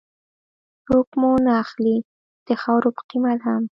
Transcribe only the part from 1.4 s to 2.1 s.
نه اخلي